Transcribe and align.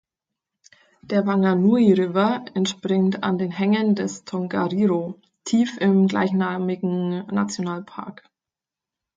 Der 1.03 1.27
Whanganui 1.27 1.93
River 1.93 2.43
entspringt 2.55 3.23
an 3.23 3.37
den 3.37 3.51
Hängen 3.51 3.93
des 3.93 4.25
Tongariro 4.25 5.21
tief 5.43 5.77
im 5.79 6.07
gleichnamigen 6.07 7.27
Nationalpark. 7.27 8.23